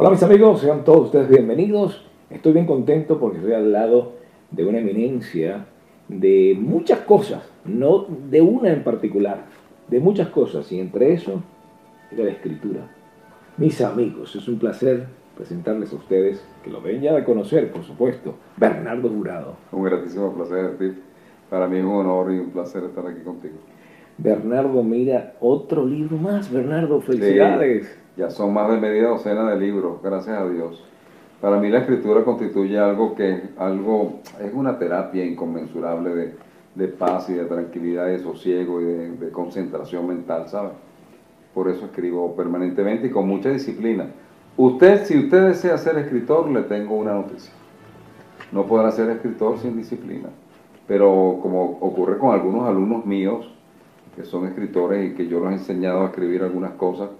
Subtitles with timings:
[0.00, 2.06] Hola mis amigos, sean todos ustedes bienvenidos.
[2.30, 4.12] Estoy bien contento porque estoy al lado
[4.50, 5.66] de una eminencia
[6.08, 9.44] de muchas cosas, no de una en particular,
[9.88, 11.42] de muchas cosas, y entre eso
[12.12, 12.90] de la escritura.
[13.58, 15.04] Mis amigos, es un placer
[15.36, 19.56] presentarles a ustedes, que lo ven ya de conocer, por supuesto, Bernardo Jurado.
[19.70, 20.94] Un gratísimo placer, Steve.
[21.50, 23.56] Para mí es un honor y un placer estar aquí contigo.
[24.22, 27.96] Bernardo, mira, otro libro más, Bernardo, felicidades.
[28.16, 30.84] Ya son más de media docena de libros, gracias a Dios.
[31.40, 36.34] Para mí la escritura constituye algo que algo, es una terapia inconmensurable de,
[36.74, 40.72] de paz y de tranquilidad de sosiego y de, de concentración mental, ¿sabes?
[41.54, 44.06] Por eso escribo permanentemente y con mucha disciplina.
[44.56, 47.54] Usted, si usted desea ser escritor, le tengo una noticia.
[48.52, 50.28] No podrá ser escritor sin disciplina.
[50.86, 53.50] Pero como ocurre con algunos alumnos míos,
[54.20, 57.10] que son escritores y que yo los he enseñado a escribir algunas cosas,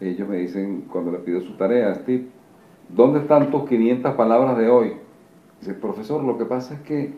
[0.00, 2.26] ellos me dicen cuando les pido su tarea, Steve,
[2.88, 4.94] ¿dónde están tus 500 palabras de hoy?
[5.60, 7.14] Dice, profesor, lo que pasa es que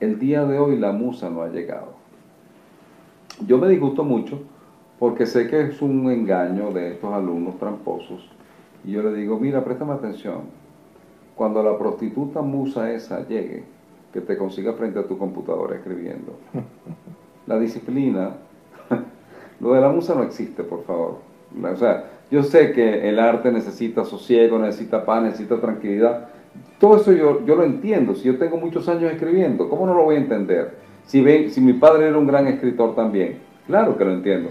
[0.00, 1.94] el día de hoy la musa no ha llegado.
[3.46, 4.40] Yo me disgusto mucho
[4.98, 8.26] porque sé que es un engaño de estos alumnos tramposos.
[8.84, 10.42] Y yo le digo, mira, préstame atención.
[11.34, 13.64] Cuando la prostituta musa esa llegue,
[14.12, 16.38] que te consiga frente a tu computadora escribiendo.
[17.46, 18.36] La disciplina,
[19.66, 21.18] lo de la musa no existe, por favor.
[21.62, 26.28] O sea, yo sé que el arte necesita sosiego, necesita paz, necesita tranquilidad.
[26.78, 28.14] Todo eso yo, yo lo entiendo.
[28.14, 30.76] Si yo tengo muchos años escribiendo, ¿cómo no lo voy a entender?
[31.04, 34.50] Si, ven, si mi padre era un gran escritor también, claro que lo entiendo.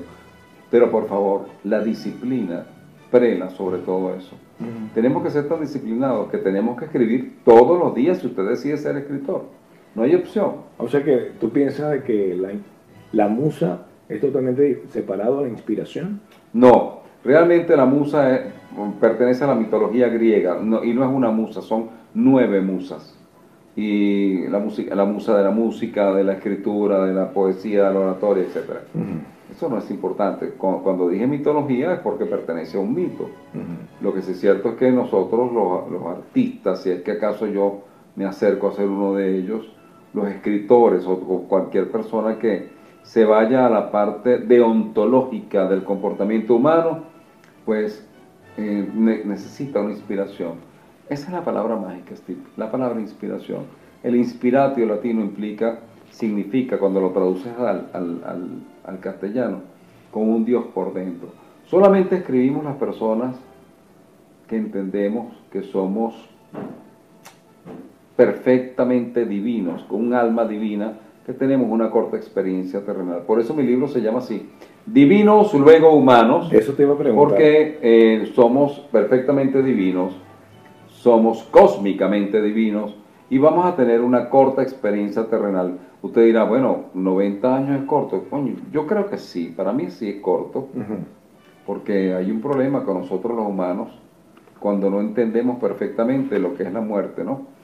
[0.69, 2.65] Pero por favor, la disciplina
[3.09, 4.35] prela sobre todo eso.
[4.59, 4.93] Uh -huh.
[4.93, 8.77] Tenemos que ser tan disciplinados que tenemos que escribir todos los días si usted decide
[8.77, 9.43] ser escritor.
[9.93, 10.55] No hay opción.
[10.77, 12.49] O sea que tú piensas de que la,
[13.13, 16.21] la musa es totalmente separado a la inspiración.
[16.53, 18.41] No, realmente la musa es,
[18.99, 23.17] pertenece a la mitología griega no, y no es una musa, son nueve musas.
[23.75, 27.93] Y la, música, la musa de la música, de la escritura, de la poesía, de
[27.93, 28.69] la oratoria, etc.
[28.93, 29.51] Uh -huh.
[29.51, 30.51] Eso no es importante.
[30.57, 33.23] Cuando dije mitología es porque pertenece a un mito.
[33.23, 34.01] Uh -huh.
[34.01, 37.47] Lo que sí es cierto es que nosotros, los, los artistas, si es que acaso
[37.47, 37.81] yo
[38.15, 39.69] me acerco a ser uno de ellos,
[40.13, 42.74] los escritores o, o cualquier persona que
[43.05, 47.03] se vaya a la parte deontológica del comportamiento humano,
[47.63, 48.05] pues
[48.57, 50.53] eh, necesita una inspiración.
[51.07, 53.61] Esa es la palabra mágica, Steve, la palabra inspiración.
[54.03, 55.79] El inspiratio latino implica,
[56.09, 58.49] significa, cuando lo traduces al, al, al,
[58.83, 59.59] al castellano,
[60.11, 61.29] con un Dios por dentro.
[61.67, 63.35] Solamente escribimos las personas
[64.47, 66.15] que entendemos que somos
[68.15, 70.93] perfectamente divinos, con un alma divina,
[71.25, 73.23] que tenemos una corta experiencia terrenal.
[73.25, 74.49] Por eso mi libro se llama así,
[74.85, 76.51] Divinos, luego humanos.
[76.53, 77.29] Eso te iba a preguntar.
[77.29, 80.15] Porque eh, somos perfectamente divinos,
[80.87, 82.95] somos cósmicamente divinos
[83.29, 85.79] y vamos a tener una corta experiencia terrenal.
[86.03, 88.25] Usted dirá, bueno, 90 años es corto.
[88.29, 91.03] Coño, yo creo que sí, para mí sí es corto, uh -huh.
[91.65, 93.89] porque hay un problema con nosotros los humanos
[94.59, 97.54] cuando no entendemos perfectamente lo que es la muerte, ¿no?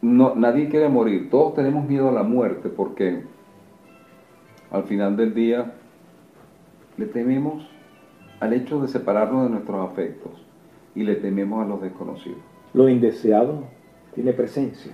[0.00, 3.22] No, nadie quiere morir, todos tenemos miedo a la muerte porque
[4.70, 5.72] al final del día
[6.96, 7.68] le tememos
[8.40, 10.32] al hecho de separarnos de nuestros afectos
[10.94, 12.38] y le tememos a los desconocidos.
[12.74, 13.64] Lo indeseado
[14.14, 14.92] tiene presencia.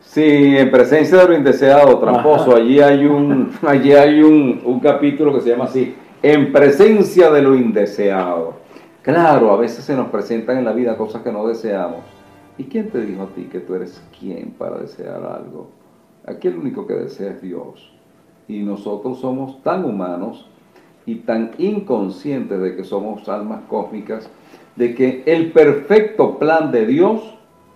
[0.00, 2.60] Sí, en presencia de lo indeseado, tramposo, Ajá.
[2.60, 7.42] allí hay, un, allí hay un, un capítulo que se llama así, en presencia de
[7.42, 8.54] lo indeseado.
[9.02, 12.13] Claro, a veces se nos presentan en la vida cosas que no deseamos
[12.56, 15.70] ¿Y quién te dijo a ti que tú eres quién para desear algo?
[16.26, 17.92] Aquí el único que desea es Dios.
[18.46, 20.46] Y nosotros somos tan humanos
[21.04, 24.30] y tan inconscientes de que somos almas cósmicas,
[24.76, 27.22] de que el perfecto plan de Dios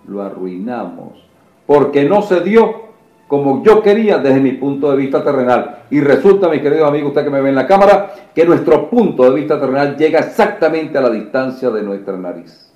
[0.07, 1.25] lo arruinamos,
[1.67, 2.89] porque no se dio
[3.27, 5.83] como yo quería desde mi punto de vista terrenal.
[5.91, 9.23] Y resulta, mi querido amigo, usted que me ve en la cámara, que nuestro punto
[9.23, 12.68] de vista terrenal llega exactamente a la distancia de nuestra nariz.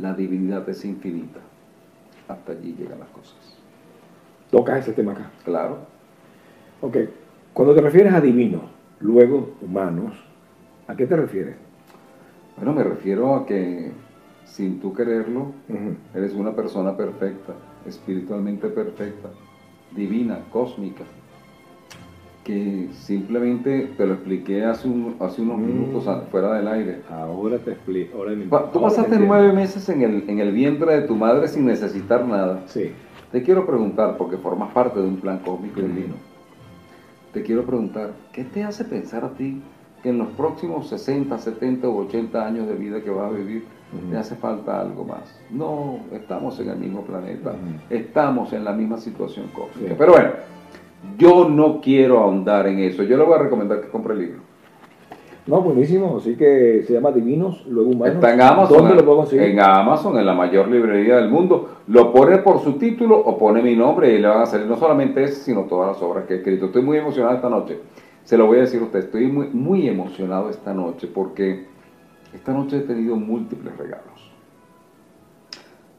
[0.00, 1.40] La divinidad es infinita.
[2.28, 3.36] Hasta allí llegan las cosas.
[4.50, 5.30] Tocas ese tema acá.
[5.44, 5.78] Claro.
[6.80, 6.96] Ok.
[7.52, 8.62] Cuando te refieres a divino,
[9.00, 10.14] luego humanos,
[10.86, 11.56] ¿a qué te refieres?
[12.56, 13.92] Bueno, me refiero a que
[14.44, 15.52] sin tú quererlo,
[16.14, 17.54] eres una persona perfecta,
[17.86, 19.28] espiritualmente perfecta,
[19.94, 21.04] divina, cósmica,
[22.48, 25.66] que simplemente te lo expliqué hace, un- hace unos Mm.
[25.66, 27.02] minutos fuera del aire.
[27.10, 28.16] Ahora te explico.
[28.16, 31.66] Ahora me- Tú pasaste nueve meses en el, en el vientre de tu madre sin
[31.66, 32.62] necesitar nada.
[32.64, 32.90] Sí.
[33.30, 35.88] Te quiero preguntar, porque formas parte de un plan cósmico Ujú.
[35.88, 36.14] divino.
[37.34, 39.60] Te quiero preguntar, ¿qué te hace pensar a ti
[40.02, 43.64] que en los próximos 60, 70 u 80 años de vida que vas a vivir
[43.92, 44.10] Ujú.
[44.10, 45.38] te hace falta algo más?
[45.50, 47.94] No, estamos en el mismo planeta, Ujú.
[47.94, 49.90] estamos en la misma situación cósmica.
[49.90, 49.94] Sí.
[49.98, 50.30] Pero bueno,
[51.16, 53.02] yo no quiero ahondar en eso.
[53.02, 54.40] Yo le voy a recomendar que compre el libro.
[55.48, 56.18] No, buenísimo.
[56.18, 58.16] Así que se llama Divinos, luego Humanos.
[58.16, 58.78] Está en Amazon.
[58.78, 59.46] ¿Dónde lo puedo conseguir?
[59.46, 61.78] En Amazon, en la mayor librería del mundo.
[61.86, 64.76] Lo pone por su título o pone mi nombre y le van a salir no
[64.76, 66.66] solamente ese, sino todas las obras que he escrito.
[66.66, 67.80] Estoy muy emocionado esta noche.
[68.24, 68.98] Se lo voy a decir a usted.
[68.98, 71.66] Estoy muy, muy emocionado esta noche porque
[72.34, 74.30] esta noche he tenido múltiples regalos.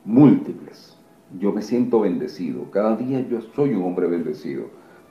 [0.05, 0.95] Múltiples.
[1.39, 2.69] Yo me siento bendecido.
[2.69, 4.65] Cada día yo soy un hombre bendecido.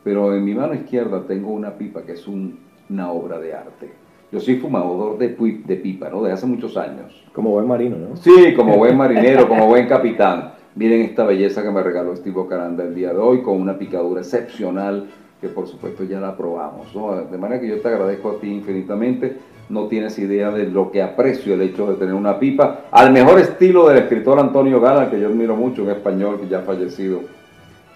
[0.08, 2.58] Pero en mi mano izquierda tengo una pipa que es un-
[2.88, 3.90] una obra de arte.
[4.32, 6.22] Yo soy fumador de, pi- de pipa, ¿no?
[6.22, 7.22] De hace muchos años.
[7.34, 8.16] Como buen marino, ¿no?
[8.16, 10.52] Sí, como buen marinero, como buen capitán.
[10.76, 14.22] Miren esta belleza que me regaló Steve Caranda el día de hoy con una picadura
[14.22, 15.08] excepcional
[15.42, 16.96] que por supuesto ya la probamos.
[16.96, 17.14] ¿no?
[17.30, 19.36] De manera que yo te agradezco a ti infinitamente.
[19.68, 23.38] No tienes idea de lo que aprecio el hecho de tener una pipa al mejor
[23.40, 27.20] estilo del escritor Antonio Gala, que yo admiro mucho, un español que ya ha fallecido.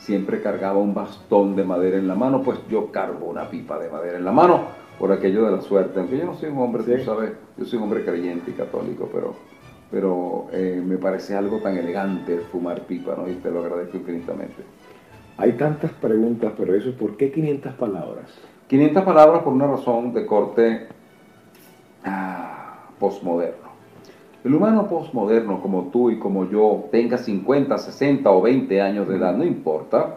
[0.02, 3.88] Siempre cargaba un bastón de madera en la mano, pues yo cargo una pipa de
[3.88, 4.62] madera en la mano
[4.99, 6.00] por aquello de la suerte.
[6.00, 6.94] Aunque yo no soy un hombre, Sí.
[6.96, 9.34] tú sabes, yo soy un hombre creyente y católico, pero,
[9.93, 13.28] pero eh, me parece algo tan elegante el fumar pipa, ¿no?
[13.31, 14.64] Y te lo agradezco infinitamente.
[15.38, 18.26] Hay tantas preguntas, pero eso, ¿por qué 500 palabras?
[18.66, 20.88] 500 palabras por una razón de corte
[22.04, 23.62] ah, postmoderno.
[24.44, 29.16] El humano postmoderno, como tú y como yo, tenga 50, 60 o 20 años de
[29.16, 30.16] edad, no importa,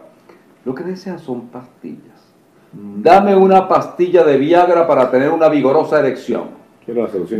[0.64, 2.26] lo que desean son pastillas.
[2.72, 6.44] Dame una pastilla de Viagra para tener una vigorosa erección.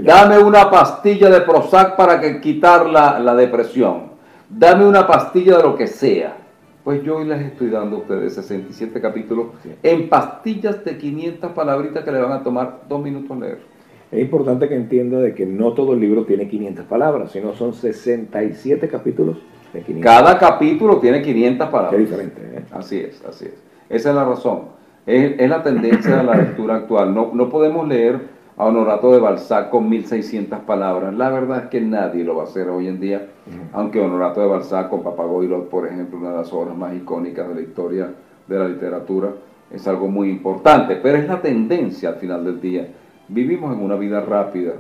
[0.02, 4.10] Dame una pastilla de Prozac para que quitar la, la depresión.
[4.48, 6.36] Dame una pastilla de lo que sea.
[6.84, 9.48] Pues yo hoy les estoy dando a ustedes 67 capítulos
[9.82, 13.75] en pastillas de 500 palabritas que le van a tomar dos minutos leer.
[14.12, 17.72] Es importante que entienda de que no todo el libro tiene 500 palabras, sino son
[17.74, 19.38] 67 capítulos
[19.72, 20.04] de 500.
[20.04, 22.00] Cada capítulo tiene 500 Qué palabras.
[22.00, 22.62] diferente, ¿eh?
[22.70, 23.62] Así es, así es.
[23.88, 24.60] Esa es la razón.
[25.06, 27.14] Es, es la tendencia de la lectura actual.
[27.14, 28.20] No, no podemos leer
[28.56, 31.12] a Honorato de Balzac con 1600 palabras.
[31.14, 33.26] La verdad es que nadie lo va a hacer hoy en día,
[33.72, 37.54] aunque Honorato de Balzac con Papagoйлot, por ejemplo, una de las obras más icónicas de
[37.54, 38.10] la historia
[38.46, 39.30] de la literatura,
[39.70, 42.88] es algo muy importante, pero es la tendencia al final del día.
[43.28, 44.74] Vivimos en una vida rápida,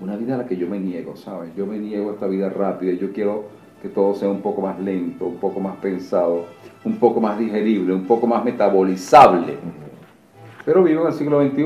[0.00, 1.54] una vida a la que yo me niego, ¿sabes?
[1.54, 3.44] Yo me niego a esta vida rápida, yo quiero
[3.82, 6.46] que todo sea un poco más lento, un poco más pensado,
[6.84, 9.58] un poco más digerible, un poco más metabolizable.
[10.64, 11.64] Pero vivo en el siglo XXI.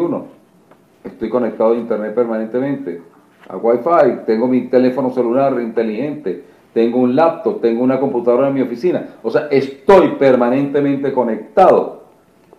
[1.05, 3.01] Estoy conectado a internet permanentemente,
[3.49, 6.43] a Wi-Fi, tengo mi teléfono celular inteligente,
[6.75, 9.15] tengo un laptop, tengo una computadora en mi oficina.
[9.23, 12.03] O sea, estoy permanentemente conectado.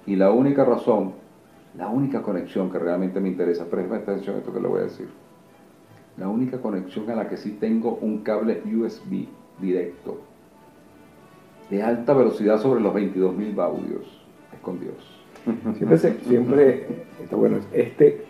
[0.05, 1.18] Y la única razón,
[1.77, 4.83] la única conexión que realmente me interesa, presta atención a esto que le voy a
[4.83, 5.07] decir.
[6.17, 9.27] La única conexión a la que sí tengo un cable USB
[9.61, 10.19] directo
[11.69, 14.95] de alta velocidad sobre los 22.000 baudios es con Dios.
[15.77, 16.87] Siempre, siempre
[17.21, 17.59] está bueno.
[17.71, 18.25] Este,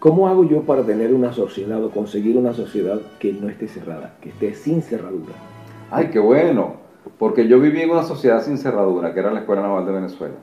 [0.00, 4.16] ¿Cómo hago yo para tener una sociedad o conseguir una sociedad que no esté cerrada,
[4.22, 5.34] que esté sin cerradura?
[5.90, 6.76] Ay, qué bueno,
[7.18, 10.34] porque yo viví en una sociedad sin cerradura, que era la Escuela Naval de Venezuela.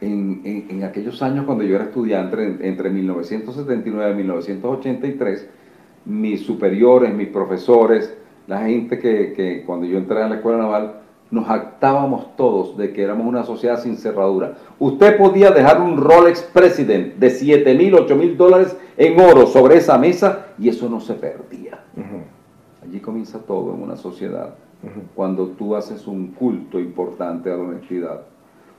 [0.00, 5.48] En, en- en aquellos años cuando yo era estudiante, en- entre 1979 y 1983,
[6.04, 11.00] mis superiores, mis profesores, la gente que, que cuando yo entré a la Escuela Naval,
[11.30, 14.58] nos jactábamos todos de que éramos una sociedad sin cerradura.
[14.78, 19.76] Usted podía dejar un Rolex President de 7 mil, 8 mil dólares en oro sobre
[19.78, 21.80] esa mesa y eso no se perdía.
[22.84, 24.54] Allí comienza todo en una sociedad.
[25.16, 28.20] Cuando tú haces un culto importante a la honestidad,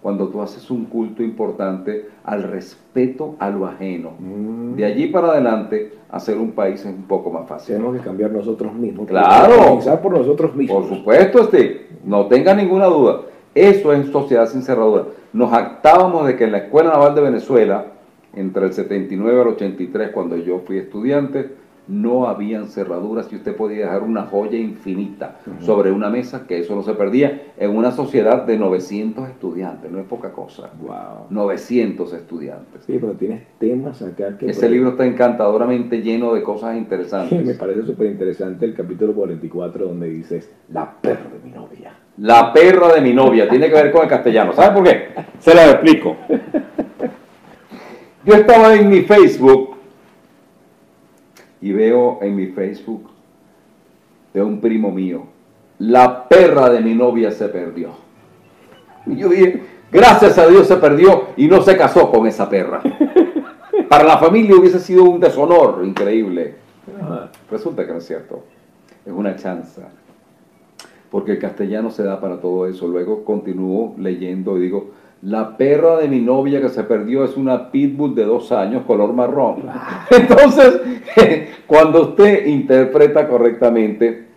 [0.02, 4.12] cuando tú haces un culto importante al respeto a lo ajeno.
[4.20, 4.76] Mm.
[4.76, 7.76] De allí para adelante, hacer un país es un poco más fácil.
[7.76, 9.08] Tenemos que cambiar nosotros mismos.
[9.08, 9.80] Claro.
[10.02, 10.88] Por nosotros mismos.
[10.88, 13.22] Por supuesto, Steve, no tenga ninguna duda.
[13.54, 15.06] Eso es sociedad sin cerradura.
[15.34, 17.86] Nos actábamos de que en la Escuela Naval de Venezuela,
[18.34, 21.50] entre el 79 al 83, cuando yo fui estudiante,
[21.88, 26.76] no habían cerraduras y usted podía dejar una joya infinita sobre una mesa, que eso
[26.76, 30.70] no se perdía, en una sociedad de 900 estudiantes, no es poca cosa.
[30.82, 31.28] Wow.
[31.30, 32.84] 900 estudiantes.
[32.86, 34.50] Sí, pero tienes temas acá que...
[34.50, 37.58] Ese libro está encantadoramente lleno de cosas Me interesantes.
[37.58, 41.94] parece súper interesante el capítulo 44 donde dices, la perra de mi novia.
[42.18, 44.52] La perra de mi novia tiene que ver con el castellano.
[44.54, 45.10] ¿Sabe por qué?
[45.40, 46.18] Se la explico.
[48.26, 49.77] Yo estaba en mi Facebook
[51.62, 53.10] y veo en mi Facebook
[54.34, 55.24] de un primo mío,
[55.80, 57.92] la perra de mi novia se perdió.
[59.06, 62.82] Y yo dije, gracias a Dios se perdió y no se casó con esa perra.
[63.90, 66.56] Para la familia hubiese sido un deshonor increíble.
[67.50, 68.44] Resulta que no es cierto.
[69.06, 69.90] Es una chanza.
[71.10, 72.88] Porque el castellano se da para todo eso.
[72.88, 74.92] Luego continúo leyendo y digo,
[75.24, 79.14] la perra de mi novia que se perdió es una pitbull de dos años, color
[79.14, 79.64] marrón.
[80.12, 80.82] Entonces,
[81.68, 84.28] cuando usted interpreta correctamente,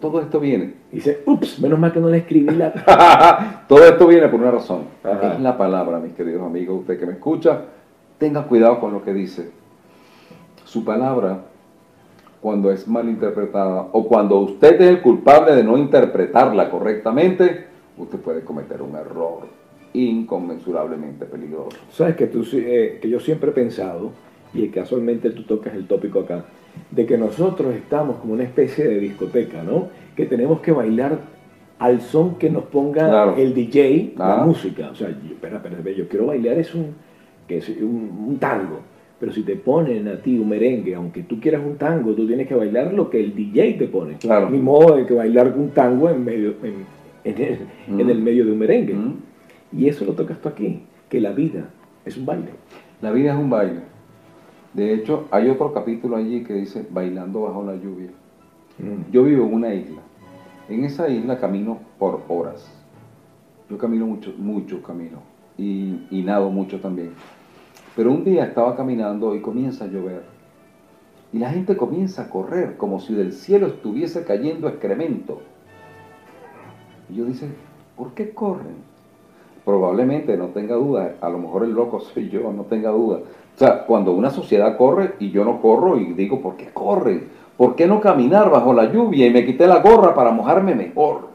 [0.00, 0.74] todo esto viene.
[0.90, 3.64] Dice, ups, menos mal que no le escribí la...
[3.68, 4.84] todo esto viene por una razón.
[5.02, 5.34] Ajá.
[5.34, 6.80] Es la palabra, mis queridos amigos.
[6.80, 7.62] Usted que me escucha,
[8.18, 9.50] tenga cuidado con lo que dice.
[10.64, 11.38] Su palabra,
[12.40, 17.66] cuando es mal interpretada o cuando usted es el culpable de no interpretarla correctamente,
[17.98, 19.63] usted puede cometer un error
[19.94, 21.76] inconmensurablemente peligroso.
[21.90, 24.12] Sabes que, tú, eh, que yo siempre he pensado,
[24.52, 26.44] y casualmente tú tocas el tópico acá,
[26.90, 29.88] de que nosotros estamos como una especie de discoteca, ¿no?
[30.16, 31.18] Que tenemos que bailar
[31.78, 33.34] al son que nos ponga Claro.
[33.36, 34.46] el DJ, la Ah.
[34.46, 34.90] música.
[34.90, 36.94] O sea, yo, espera, espera, espera, yo quiero bailar es un,
[37.48, 38.80] que es un, un tango.
[39.20, 42.46] Pero si te ponen a ti un merengue, aunque tú quieras un tango, tú tienes
[42.48, 44.16] que bailar lo que el DJ te pone.
[44.18, 44.50] Claro.
[44.50, 46.84] Ni modo de que bailar un tango en medio, en,
[47.24, 47.58] en el,
[48.00, 48.10] en Mm.
[48.10, 48.94] el medio de un merengue.
[48.94, 49.14] Mm.
[49.76, 51.68] Y eso lo tocas tú aquí, que la vida
[52.04, 52.50] es un baile.
[53.02, 53.80] La vida es un baile.
[54.72, 58.10] De hecho, hay otro capítulo allí que dice Bailando bajo la lluvia.
[59.10, 60.00] Yo vivo en una isla.
[60.68, 62.68] En esa isla camino por horas.
[63.70, 65.18] Yo camino mucho, mucho camino.
[65.56, 67.12] Y, y nado mucho también.
[67.94, 70.22] Pero un día estaba caminando y comienza a llover.
[71.32, 75.40] Y la gente comienza a correr como si del cielo estuviese cayendo excremento.
[77.10, 77.48] Y yo dice,
[77.96, 78.93] ¿por qué corren?
[79.64, 83.18] Probablemente, no tenga duda, a lo mejor el loco soy yo, no tenga duda.
[83.18, 87.28] O sea, cuando una sociedad corre y yo no corro y digo, ¿por qué corren?
[87.56, 91.28] ¿Por qué no caminar bajo la lluvia y me quité la gorra para mojarme mejor?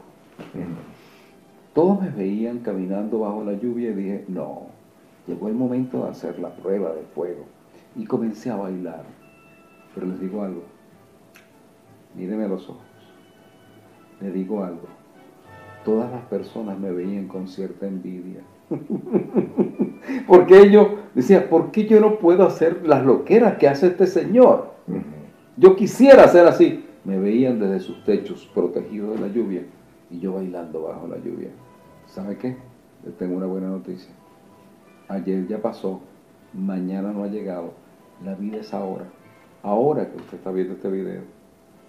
[1.72, 4.66] Todos me veían caminando bajo la lluvia y dije, no,
[5.26, 7.44] llegó el momento de hacer la prueba de fuego.
[7.96, 9.04] Y comencé a bailar.
[9.94, 10.62] Pero les digo algo,
[12.14, 12.82] mírenme a los ojos,
[14.20, 14.86] les digo algo,
[15.84, 18.40] todas las personas me veían con cierta envidia.
[20.26, 24.74] Porque ellos decían, ¿por qué yo no puedo hacer las loqueras que hace este señor?
[25.56, 26.84] Yo quisiera ser así.
[27.04, 29.62] Me veían desde sus techos, protegidos de la lluvia,
[30.10, 31.48] y yo bailando bajo la lluvia.
[32.06, 32.56] ¿Sabe qué?
[33.04, 34.12] Les tengo una buena noticia.
[35.08, 36.00] Ayer ya pasó,
[36.52, 37.72] mañana no ha llegado.
[38.24, 39.06] La vida es ahora.
[39.62, 41.22] Ahora que usted está viendo este video,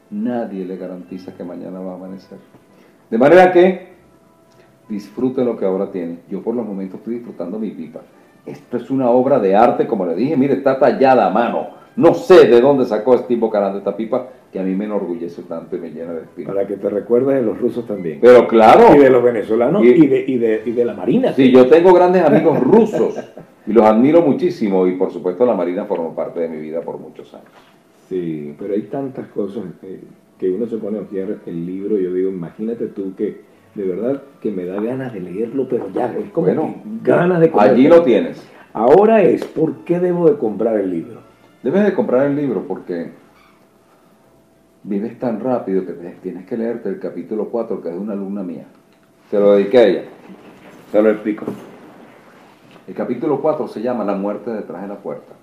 [0.10, 2.40] nadie le garantiza que mañana va a amanecer.
[3.12, 3.92] De manera que
[4.90, 6.18] disfrute lo que ahora tiene.
[6.30, 8.00] Yo por los momentos estoy disfrutando mi pipa.
[8.46, 11.68] Esto es una obra de arte, como le dije, mire, está tallada a mano.
[11.96, 15.44] No sé de dónde sacó Steve Bocarán de esta pipa, que a mí me enorgullece
[15.44, 16.54] tanto y me llena de espíritu.
[16.54, 18.20] Para que te recuerdes de los rusos también.
[18.22, 21.34] Pero claro, y de los venezolanos Y- y, de, y, de, y de la Marina.
[21.34, 23.20] sí, yo tengo grandes amigos rusos
[23.68, 26.98] y los admiro muchísimo y por supuesto la Marina formó parte de mi vida por
[26.98, 27.48] muchos años.
[28.10, 30.00] Sí, pero hay tantas cosas eh,
[30.42, 33.42] que uno se pone a hojear el libro yo digo, imagínate tú que
[33.76, 37.46] de verdad que me da ganas de leerlo, pero ya, es como Bueno, ganas de
[37.46, 37.96] Allí comerlo.
[37.98, 38.44] lo tienes.
[38.74, 41.20] Ahora es, ¿por qué debo de comprar el libro?
[41.62, 43.12] Debes de comprar el libro porque
[44.84, 45.94] vives tan rápido que
[46.24, 48.66] tienes que leerte el capítulo 4, que es de una alumna mía.
[49.30, 50.04] Se lo dediqué a ella.
[50.92, 51.46] Se lo explico.
[52.88, 55.34] El capítulo 4 se llama La muerte detrás de la puerta.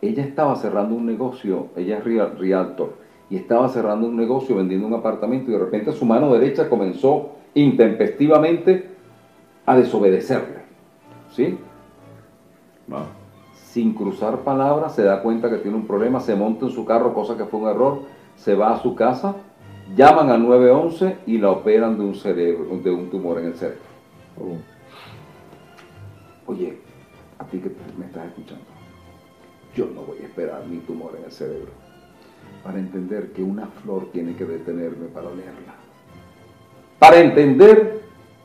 [0.00, 2.94] Ella estaba cerrando un negocio, ella es real- realtor,
[3.30, 7.30] y estaba cerrando un negocio vendiendo un apartamento y de repente su mano derecha comenzó
[7.54, 8.90] intempestivamente
[9.66, 10.64] a desobedecerle.
[11.30, 11.58] ¿Sí?
[13.54, 17.12] sin cruzar palabras, se da cuenta que tiene un problema, se monta en su carro,
[17.12, 18.02] cosa que fue un error,
[18.36, 19.34] se va a su casa
[19.96, 23.82] llaman al 911 y la operan de un cerebro, de un tumor en el cerebro.
[24.40, 24.56] Oh.
[26.52, 26.78] Oye,
[27.38, 28.64] a ti que me estás escuchando,
[29.74, 31.83] yo no voy a esperar mi tumor en el cerebro
[32.64, 35.74] para entender que una flor tiene que detenerme para olerla.
[36.98, 38.00] Para entender,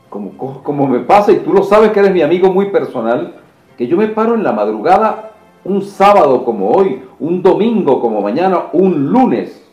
[0.10, 3.36] como, me pasa, y tú lo sabes que eres mi amigo muy personal,
[3.78, 5.32] que yo me paro en la madrugada
[5.64, 9.66] un sábado como hoy, un domingo como mañana, un lunes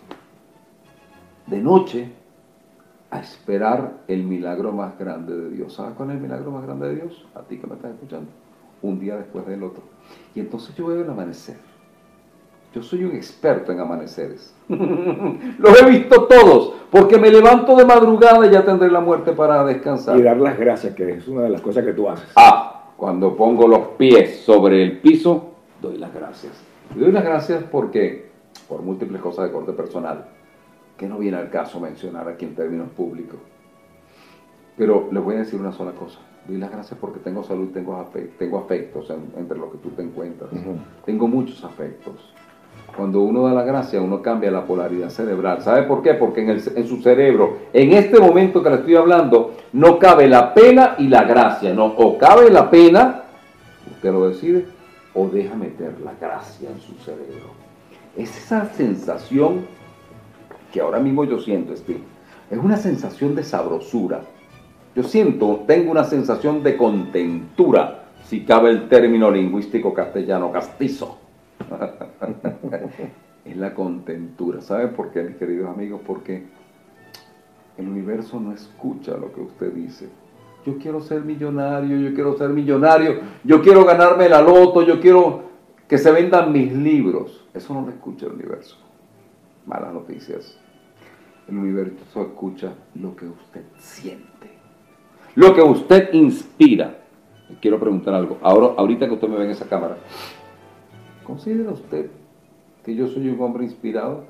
[1.46, 2.12] de noche
[3.10, 5.74] a esperar el milagro más grande de Dios.
[5.74, 7.26] ¿Sabes cuál es el milagro más grande de Dios?
[7.34, 8.30] A ti que me estás escuchando.
[8.82, 9.82] Un día después del otro.
[10.34, 11.56] Y entonces yo veo el amanecer.
[12.76, 14.54] Yo soy un experto en amaneceres.
[14.68, 19.64] Los he visto todos, porque me levanto de madrugada y ya tendré la muerte para
[19.64, 20.18] descansar.
[20.18, 22.28] Y dar las gracias, que es una de las cosas que tú haces.
[22.36, 26.52] Ah, cuando pongo los pies sobre el piso, doy las gracias.
[26.94, 28.28] Y doy las gracias porque,
[28.68, 30.26] por múltiples cosas de corte personal,
[30.98, 33.38] que no viene al caso mencionar aquí en términos públicos.
[34.76, 36.18] Pero les voy a decir una sola cosa.
[36.46, 40.02] Doy las gracias porque tengo salud, tengo, afectos, tengo afectos entre los que tú te
[40.02, 40.50] encuentras.
[41.06, 42.34] Tengo muchos afectos.
[42.96, 45.60] Cuando uno da la gracia, uno cambia la polaridad cerebral.
[45.60, 46.14] ¿Sabe por qué?
[46.14, 50.54] Porque en, en, su cerebro, en este momento que le estoy hablando, no cabe la
[50.54, 51.74] pena y la gracia.
[51.74, 53.24] No, o cabe la pena,
[53.90, 54.66] usted lo decide,
[55.12, 57.50] o deja meter la gracia en su cerebro.
[58.16, 59.66] Es esa sensación
[60.72, 62.00] que ahora mismo yo siento, Steve.
[62.50, 64.20] Es una sensación de sabrosura.
[64.94, 71.18] Yo siento, tengo una sensación de contentura, si cabe el término lingüístico castellano castizo.
[73.44, 74.60] es la contentura.
[74.60, 76.00] ¿Saben por qué, mis queridos amigos?
[76.06, 76.44] Porque
[77.78, 80.08] el universo no escucha lo que usted dice.
[80.64, 85.42] Yo quiero ser millonario, yo quiero ser millonario, yo quiero ganarme la loto, yo quiero
[85.86, 87.44] que se vendan mis libros.
[87.54, 88.76] Eso no lo escucha el universo.
[89.64, 90.58] Malas noticias.
[91.48, 94.50] El universo escucha lo que usted siente,
[95.36, 96.98] lo que usted inspira.
[97.60, 98.38] quiero preguntar algo.
[98.42, 99.96] Ahora, ahorita que usted me ve en esa cámara,
[101.26, 102.10] ¿considera usted
[102.84, 104.24] que yo soy un hombre inspirado?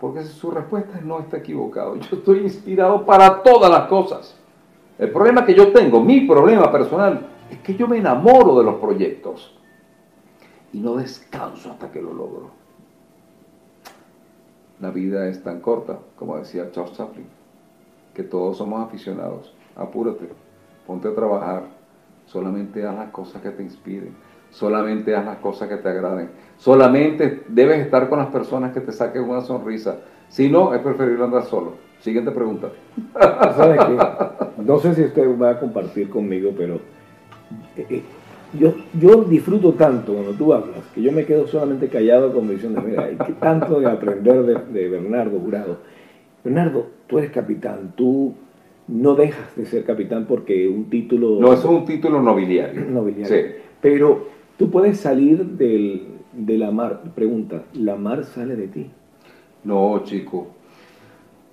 [0.00, 4.36] Porque su respuesta no está equivocado, yo estoy inspirado para todas las cosas.
[4.98, 8.76] El problema que yo tengo, mi problema personal, es que yo me enamoro de los
[8.76, 9.54] proyectos
[10.72, 12.50] y no descanso hasta que lo logro.
[14.80, 17.26] La vida es tan corta, como decía Charles Chaplin,
[18.14, 19.54] que todos somos aficionados.
[19.76, 20.28] Apúrate,
[20.86, 21.64] ponte a trabajar,
[22.26, 24.14] solamente haz las cosas que te inspiren,
[24.50, 28.92] solamente haz las cosas que te agraden, solamente debes estar con las personas que te
[28.92, 29.98] saquen una sonrisa.
[30.28, 31.74] Si no, es preferible andar solo.
[32.00, 32.70] Siguiente pregunta.
[34.60, 36.74] No sé si usted va a compartir conmigo, pero
[37.76, 38.02] eh, eh,
[38.52, 42.82] yo, yo disfruto tanto cuando tú hablas que yo me quedo solamente callado como diciendo,
[42.84, 45.78] mira, hay que tanto de aprender de, Bernardo Jurado.
[46.44, 48.34] Bernardo, tú eres capitán, tú
[48.88, 51.40] no dejas de ser capitán porque un título...
[51.40, 52.84] No, es un título nobiliario.
[52.84, 53.34] Nobiliario.
[53.34, 53.54] Sí.
[53.80, 54.26] Pero
[54.60, 57.00] tú puedes salir del, de la mar.
[57.14, 58.90] Pregunta, ¿la mar sale de ti?
[59.64, 60.48] No, chico.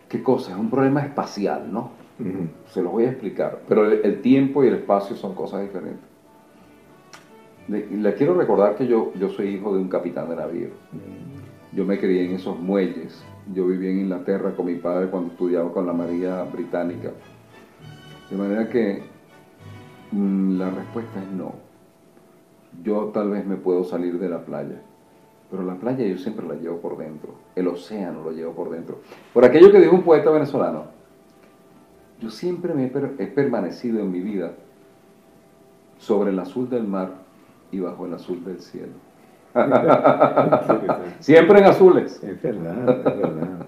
[0.09, 0.51] ¿Qué cosa?
[0.51, 1.91] Es un problema espacial, ¿no?
[2.65, 3.61] Se lo voy a explicar.
[3.65, 6.03] Pero el tiempo y el espacio son cosas diferentes.
[7.69, 10.69] Le, quiero recordar que yo, yo soy hijo de un capitán de navío.
[11.71, 13.23] Yo me crié en esos muelles.
[13.53, 17.13] Yo viví en Inglaterra con mi padre cuando estudiaba con la Marina Británica.
[18.29, 19.01] De manera que
[20.11, 21.66] mm, la respuesta es no.
[22.83, 24.81] Yo tal vez me puedo salir de la playa,
[25.49, 27.35] pero la playa yo siempre la llevo por dentro.
[27.55, 28.99] El océano lo llevo por dentro.
[29.33, 30.85] Por aquello que dijo un poeta venezolano,
[32.19, 34.53] yo siempre me he permanecido en mi vida
[35.97, 37.11] sobre el azul del mar
[37.71, 38.93] y bajo el azul del cielo.
[41.19, 42.23] Siempre en azules.
[42.23, 43.65] Es verdad, es verdad.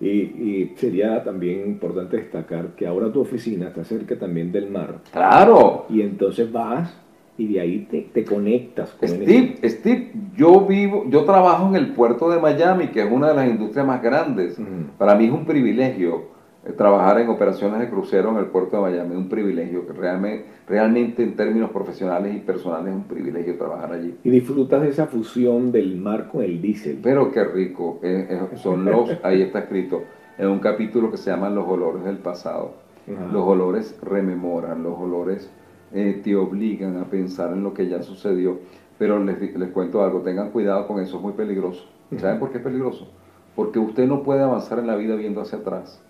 [0.00, 4.98] Y, sería también importante destacar que ahora tu oficina está cerca también del mar.
[5.12, 5.86] Claro.
[5.88, 6.92] Y entonces vas
[7.36, 11.92] y de ahí te, te conectas con Steve, Steve, yo vivo, yo trabajo en el
[11.92, 14.56] puerto de Miami, que es una de las industrias más grandes.
[14.98, 18.82] Para mí es un privilegio eh, trabajar en operaciones de crucero en el puerto de
[18.82, 23.92] Miami, un privilegio, que realmente, realmente en términos profesionales y personales es un privilegio trabajar
[23.92, 24.16] allí.
[24.22, 27.00] Y disfrutas de esa fusión del mar con el diésel.
[27.02, 30.02] Pero qué rico, eh, eh, son los, ahí está escrito,
[30.38, 32.84] en un capítulo que se llama Los olores del pasado.
[33.06, 35.50] Los olores rememoran, los olores
[35.94, 38.58] te obligan a pensar en lo que ya sucedió.
[38.98, 41.84] Pero les, les cuento algo, tengan cuidado con eso, es muy peligroso.
[42.18, 43.08] ¿Saben por qué es peligroso?
[43.56, 46.00] Porque usted no puede avanzar en la vida viendo hacia atrás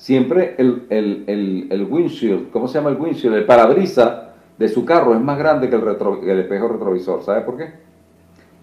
[0.00, 3.34] siempre el, el, windshield, ¿cómo se llama el windshield?
[3.36, 7.22] El parabrisa de su carro es más grande que el, el espejo retrovisor.
[7.22, 7.70] ¿Sabe por qué?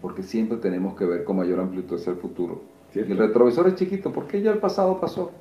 [0.01, 2.62] Porque siempre tenemos que ver con mayor amplitud hacia el futuro.
[2.95, 5.32] Y el retrovisor es chiquito porque ya el pasado pasó.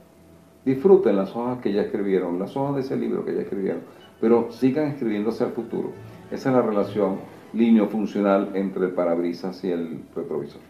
[0.66, 3.80] disfruten las hojas que ya escribieron, las hojas de ese libro que ya escribieron,
[4.20, 5.90] pero sigan escribiéndose al futuro.
[6.30, 7.16] Esa es la relación
[7.52, 10.60] línea funcional entre el parabrisas y el retrovisor.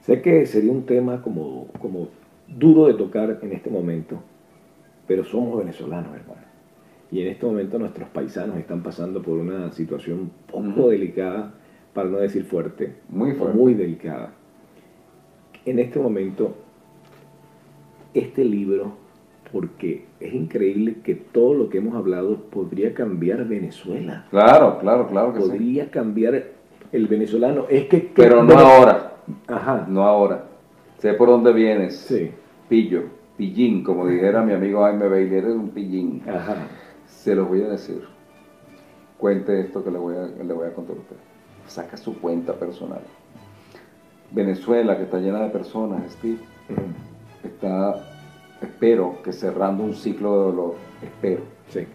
[0.00, 2.08] Sé que sería un tema como, como
[2.48, 4.20] duro de tocar en este momento,
[5.06, 6.42] pero somos venezolanos, hermano.
[7.10, 11.54] Y en este momento nuestros paisanos están pasando por una situación poco delicada,
[11.94, 13.56] para no decir fuerte, Muy fuerte.
[13.56, 14.32] muy delicada.
[15.64, 16.54] En este momento,
[18.14, 18.92] este libro,
[19.52, 25.32] porque es increíble que todo lo que hemos hablado podría cambiar Venezuela, Claro, claro, claro
[25.34, 25.48] que sí.
[25.48, 26.44] podría cambiar
[26.92, 27.66] el venezolano.
[27.68, 29.12] Es que, que- Pero no ahora,
[29.46, 30.44] Ajá, no ahora.
[30.98, 31.96] Sé por dónde vienes.
[31.96, 32.30] sí,
[32.68, 33.04] Pillo,
[33.36, 36.22] pillín, como dijera mi amigo Jaime Bailey, eres un pillín.
[36.28, 36.56] ajá.
[37.06, 38.02] Se los voy a decir.
[39.18, 41.16] Cuente esto que le voy a, le voy a contar a usted.
[41.66, 43.00] Saca su cuenta personal.
[44.30, 46.38] Venezuela, que está llena de personas, Steve,
[47.42, 47.94] está,
[48.60, 51.86] espero que cerrando un ciclo de dolor, espero, Sí.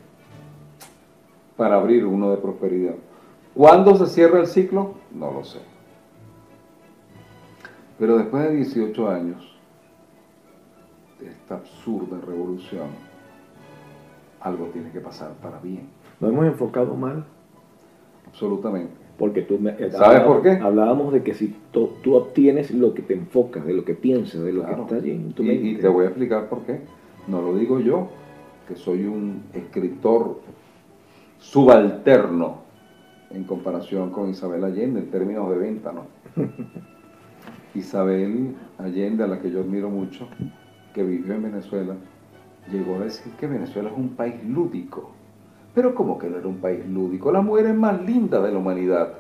[1.57, 2.95] para abrir uno de prosperidad.
[3.53, 4.95] ¿Cuándo se cierra el ciclo?
[5.13, 5.59] No lo sé.
[7.99, 9.55] Pero después de 18 años
[11.19, 12.87] de esta absurda revolución,
[14.41, 15.87] algo tiene que pasar para bien,
[16.19, 17.23] Nos hemos enfocado mal
[18.27, 19.02] absolutamente.
[19.23, 20.49] Porque tú me, eh, ¿Sabes por qué?
[20.51, 24.43] Hablábamos de que si tú, tú obtienes lo que te enfocas, de lo que piensas,
[24.43, 24.75] de lo Claro.
[24.75, 25.65] que está allí en tu Y, mente.
[25.69, 26.81] y te voy a explicar por qué.
[27.29, 28.09] No lo digo yo,
[28.67, 30.41] que soy un escritor
[31.39, 32.63] subalterno
[33.31, 36.03] en comparación con Isabel Allende en términos de venta, ¿no?
[37.75, 40.27] Isabel Allende, a la que yo admiro mucho,
[40.93, 41.95] que vivió en Venezuela,
[42.69, 45.11] llegó a decir que Venezuela es un país lúdico.
[45.73, 47.31] Pero ¿cómo que no era un país lúdico?
[47.31, 49.13] La mujer más linda de la humanidad.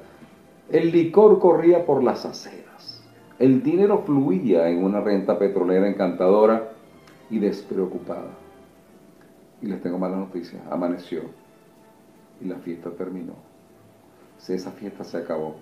[0.69, 3.03] El licor corría por las aceras.
[3.39, 6.71] El dinero fluía en una renta petrolera encantadora
[7.29, 8.31] y despreocupada.
[9.61, 11.23] Y les tengo mala noticia, amaneció
[12.41, 13.33] y la fiesta terminó.
[14.37, 15.55] Si esa fiesta se acabó,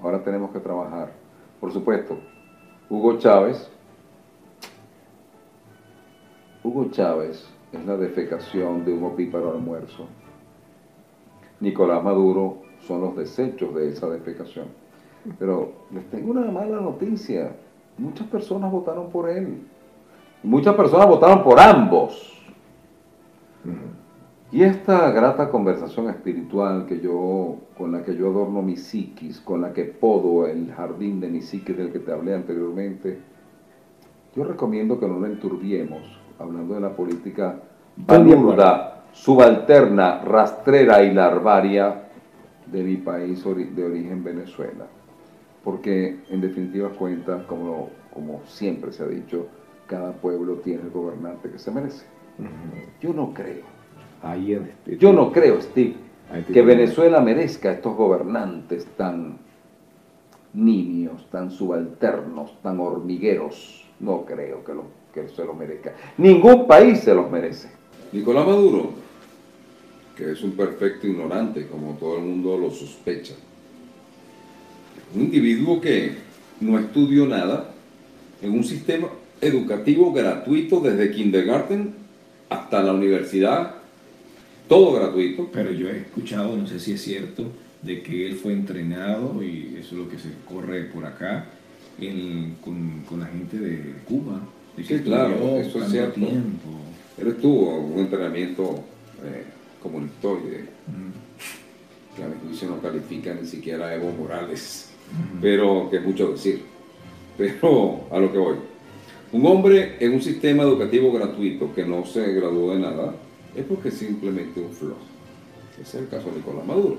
[0.00, 1.12] ahora tenemos que trabajar.
[1.60, 2.18] Por supuesto,
[2.88, 3.70] Hugo Chávez,
[6.62, 10.06] Hugo Chávez es la defecación de un opíparo almuerzo.
[11.62, 14.66] Nicolás Maduro son los desechos de esa defecación.
[15.38, 17.52] Pero les tengo una mala noticia.
[17.96, 19.62] Muchas personas votaron por él.
[20.42, 22.44] Muchas personas votaron por ambos.
[24.50, 29.60] Y esta grata conversación espiritual que yo, con la que yo adorno mi psiquis, con
[29.62, 33.20] la que podo el jardín de mi psiquis del que te hablé anteriormente,
[34.34, 36.02] yo recomiendo que no lo enturbiemos,
[36.38, 37.60] hablando de la política
[37.96, 42.02] balurda, subalterna, rastrera y larvaria
[42.66, 44.86] de mi país de origen Venezuela.
[45.62, 49.46] Porque en definitiva cuenta, como, como siempre se ha dicho,
[49.86, 52.04] cada pueblo tiene el gobernante que se merece.
[53.00, 53.62] Yo no creo,
[54.22, 55.94] Ahí en este- yo no creo, Steve,
[56.52, 56.62] que.
[56.62, 59.36] Venezuela merezca estos gobernantes tan
[60.54, 63.88] nimios, tan subalternos, tan hormigueros.
[64.00, 65.92] No creo que, lo, que se los merezca.
[66.18, 67.70] Ningún país se los merece.
[68.12, 68.92] Nicolás Maduro,
[70.16, 73.34] que es un perfecto ignorante, como todo el mundo lo sospecha.
[75.14, 76.12] Un individuo que
[76.60, 77.72] no estudió nada
[78.42, 79.08] en un sistema
[79.40, 81.94] educativo gratuito desde kindergarten
[82.48, 83.74] hasta la universidad,
[84.68, 85.48] todo gratuito.
[85.52, 87.44] Pero yo he escuchado, no sé si es cierto,
[87.82, 91.46] de que él fue entrenado, y eso es lo que se corre por acá,
[91.98, 94.40] en- con, con la gente de Cuba.
[94.76, 96.14] De que Sí, claro, eso es cierto.
[96.14, 96.68] tiempo.
[97.18, 98.84] Él estuvo un entrenamiento
[99.24, 99.44] eh,
[99.82, 100.40] comunitario,
[102.16, 104.90] que a mi juicio no califica ni siquiera a Evo Morales,
[105.40, 106.62] pero que es mucho decir.
[107.36, 108.56] Pero a lo que voy.
[109.32, 113.14] Un hombre en un sistema educativo gratuito que no se graduó de nada
[113.56, 115.00] es porque simplemente un flojo.
[115.80, 116.98] Ese es el caso de Nicolás Maduro.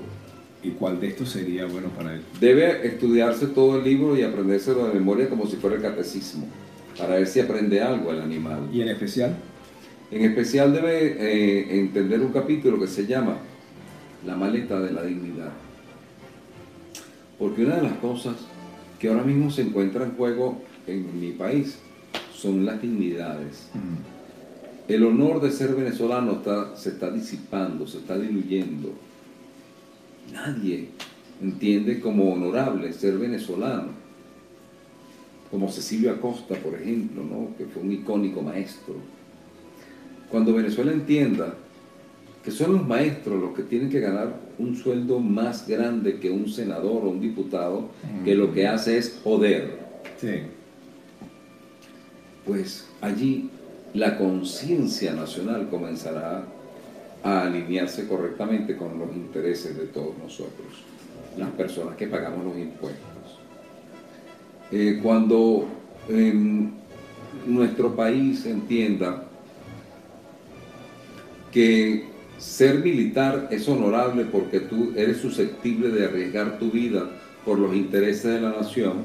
[0.62, 2.22] ¿Y cuál de estos sería bueno para él?
[2.40, 6.46] Debe estudiarse todo el libro y aprendérselo de memoria como si fuera el catecismo,
[6.98, 8.68] para ver si aprende algo el animal.
[8.72, 9.36] Y en especial,
[10.14, 13.36] En especial debe eh, entender un capítulo que se llama
[14.24, 15.50] La maleta de la dignidad.
[17.36, 18.36] Porque una de las cosas
[19.00, 21.80] que ahora mismo se encuentra en juego en mi país
[22.32, 23.70] son las dignidades.
[24.86, 28.92] El honor de ser venezolano está- se está disipando, se está diluyendo.
[30.32, 30.90] Nadie
[31.42, 33.88] entiende como honorable ser venezolano.
[35.50, 37.56] Como Cecilio Acosta, por ejemplo, ¿no?
[37.58, 38.94] que fue un icónico maestro.
[40.30, 41.54] Cuando Venezuela entienda
[42.44, 46.48] que son los maestros los que tienen que ganar un sueldo más grande que un
[46.48, 47.88] senador o un diputado,
[48.22, 49.78] que lo que hace es joder,
[50.20, 50.42] sí.
[52.44, 53.48] pues allí
[53.94, 56.44] la conciencia nacional comenzará
[57.22, 60.66] a alinearse correctamente con los intereses de todos nosotros,
[61.38, 63.38] las personas que pagamos los impuestos.
[64.70, 65.66] Eh, cuando
[66.10, 66.70] em,
[67.46, 69.28] nuestro país entienda
[71.54, 72.04] que
[72.36, 77.08] ser militar es honorable porque tú eres susceptible de arriesgar tu vida
[77.44, 79.04] por los intereses de la nación,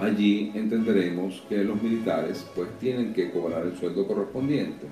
[0.00, 4.86] allí entenderemos que los militares pues tienen que cobrar el sueldo correspondiente.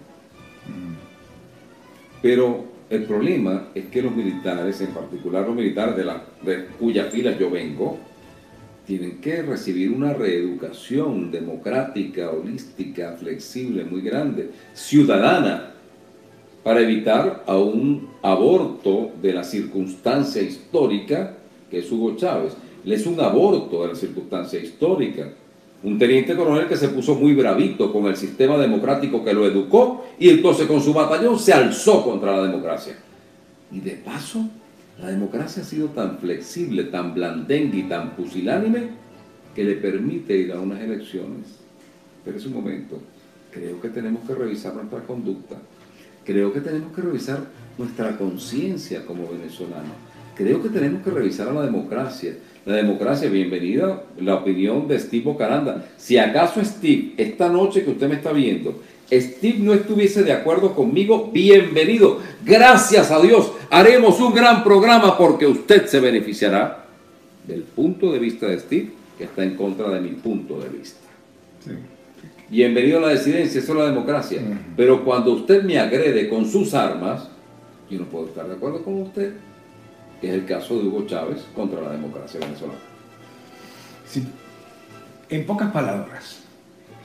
[2.20, 7.12] Pero el problema es que los militares, en particular los militares de, la, de cuyas
[7.12, 7.98] filas yo vengo,
[8.84, 15.69] tienen que recibir una reeducación democrática, holística, flexible, muy grande, ciudadana,
[16.62, 21.36] para evitar a un aborto de la circunstancia histórica
[21.70, 22.54] que es Hugo Chávez.
[22.84, 25.28] Él es un aborto de la circunstancia histórica.
[25.82, 30.04] Un teniente coronel que se puso muy bravito con el sistema democrático que lo educó
[30.18, 32.96] y entonces con su batallón se alzó contra la democracia.
[33.72, 34.46] Y de paso,
[35.00, 38.88] la democracia ha sido tan flexible, tan blandengue y tan pusilánime
[39.54, 41.46] que le permite ir a unas elecciones.
[42.24, 42.98] Pero es un momento,
[43.50, 45.56] creo que tenemos que revisar nuestra conducta
[46.24, 47.40] Creo que tenemos que revisar
[47.78, 49.92] nuestra conciencia como venezolanos.
[50.34, 52.34] Creo que tenemos que revisar a la democracia.
[52.66, 55.86] La democracia, bienvenida la opinión de Steve Bocaranda.
[55.96, 58.80] Si acaso Steve, esta noche que usted me está viendo,
[59.10, 62.20] Steve no estuviese de acuerdo conmigo, bienvenido.
[62.44, 66.84] Gracias a Dios, haremos un gran programa porque usted se beneficiará
[67.46, 71.00] del punto de vista de Steve, que está en contra de mi punto de vista.
[72.50, 74.42] Bienvenido a la disidencia, eso es la democracia.
[74.76, 77.28] Pero cuando usted me agrede con sus armas,
[77.88, 79.34] yo no puedo estar de acuerdo con usted,
[80.20, 82.80] que es el caso de Hugo Chávez contra la democracia venezolana.
[84.04, 84.26] Sí.
[85.28, 86.42] En pocas palabras.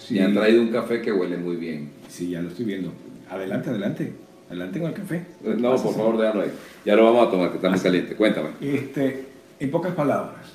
[0.09, 1.91] Me han traído un café que huele muy bien.
[2.09, 2.91] Sí, ya lo estoy viendo.
[3.29, 4.13] Adelante, adelante.
[4.49, 5.15] Adelante con el café.
[5.43, 6.51] Eh, no, por favor, déjalo ahí.
[6.83, 8.15] Ya lo vamos a tomar, que está muy caliente.
[8.15, 8.49] Cuéntame.
[8.61, 9.25] Este,
[9.59, 10.53] en pocas palabras,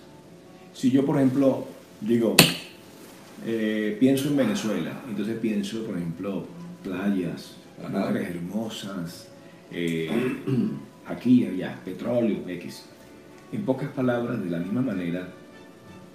[0.73, 1.65] si yo, por ejemplo,
[2.01, 2.35] digo,
[3.47, 6.47] eh, pienso en Venezuela, entonces pienso, por ejemplo,
[6.83, 7.57] playas,
[7.91, 9.29] mujeres hermosas,
[9.73, 10.11] eh,
[11.07, 12.87] aquí, allá, petróleo, X.
[13.53, 15.29] En pocas palabras, de la misma manera,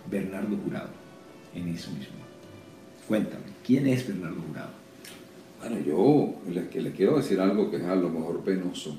[0.09, 0.89] Bernardo Jurado,
[1.53, 2.15] en eso mismo.
[3.07, 4.71] Cuéntame, ¿quién es Bernardo Jurado?
[5.59, 8.97] Bueno, yo le, le quiero decir algo que es a lo mejor penoso.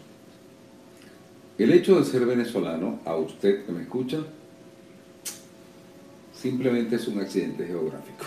[1.58, 4.18] El hecho de ser venezolano, a usted que me escucha,
[6.40, 8.26] simplemente es un accidente geográfico.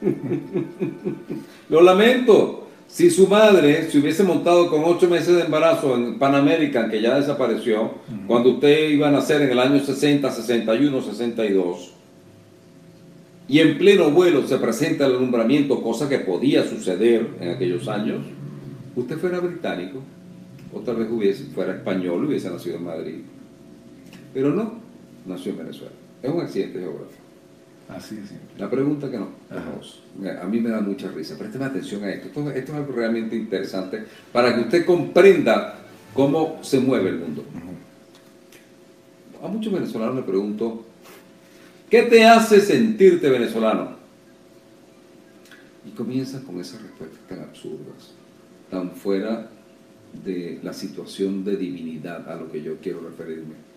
[1.68, 2.60] Lo lamento.
[2.86, 7.00] Si su madre se hubiese montado con ocho meses de embarazo en Pan American, que
[7.00, 7.94] ya desapareció,
[8.28, 11.92] cuando usted iba a nacer en el año 60, 61, 62,
[13.48, 18.22] y en pleno vuelo se presenta el alumbramiento, cosa que podía suceder en aquellos años,
[18.94, 19.98] usted fuera británico,
[20.72, 23.16] o tal vez hubiese, fuera español, hubiese nacido en Madrid.
[24.32, 24.74] Pero no,
[25.26, 25.92] nació en Venezuela.
[26.22, 27.23] Es un accidente geográfico.
[27.88, 28.32] Así es.
[28.58, 29.28] La pregunta que no,
[30.40, 31.36] a mí me da mucha risa.
[31.36, 32.28] Présteme atención a esto.
[32.28, 32.50] esto.
[32.50, 35.80] es algo realmente interesante para que usted comprenda
[36.14, 37.44] cómo se mueve el mundo.
[39.42, 40.86] A muchos venezolanos le pregunto,
[41.90, 43.96] ¿qué te hace sentirte venezolano?
[45.86, 48.14] Y comienzan con esas respuestas tan absurdas,
[48.70, 49.50] tan fuera
[50.24, 53.73] de la situación de divinidad a lo que yo quiero referirme.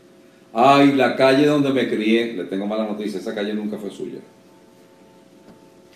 [0.60, 4.18] Ay, la calle donde me crié, le tengo mala noticia, esa calle nunca fue suya.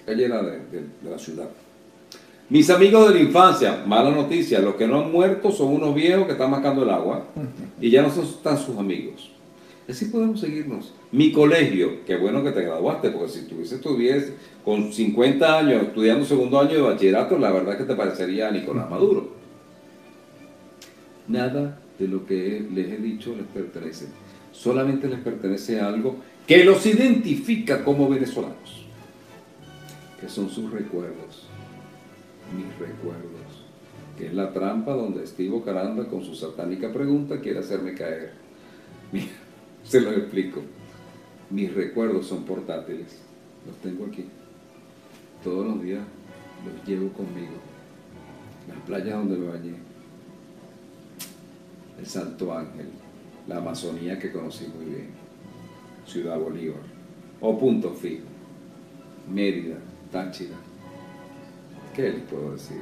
[0.06, 1.50] La era de, la ciudad.
[2.48, 6.28] Mis amigos de la infancia, mala noticia, los que no han muerto son unos viejos
[6.28, 7.26] que están marcando el agua
[7.82, 9.32] y ya no son tan sus amigos.
[9.90, 10.94] Así podemos seguirnos.
[11.12, 16.60] Mi colegio, qué bueno que te graduaste, porque si tuviese con 50 años estudiando segundo
[16.60, 19.32] año de bachillerato, la verdad es que te parecería a Nicolás Maduro.
[21.28, 24.06] Nada de lo que les he dicho les pertenece
[24.52, 28.86] solamente les pertenece algo que los identifica como venezolanos,
[30.20, 31.48] que son sus recuerdos,
[32.56, 33.66] mis recuerdos,
[34.18, 38.34] que es la trampa donde Estivo Caranda con su satánica pregunta quiere hacerme caer.
[39.12, 39.32] Mira,
[39.84, 40.62] se lo explico.
[41.50, 43.22] Mis recuerdos son portátiles,
[43.66, 44.26] los tengo aquí.
[45.44, 46.02] Todos los días
[46.66, 47.54] los llevo conmigo.
[48.68, 49.76] Las playas donde me bañé,
[52.00, 52.88] el Santo Ángel,
[53.48, 55.08] la Amazonía que conocí muy bien,
[56.06, 56.82] Ciudad Bolívar,
[57.40, 58.24] o Punto Fijo,
[59.32, 59.78] Mérida,
[60.12, 60.56] Táchira.
[61.96, 62.82] ¿Qué les puedo decir?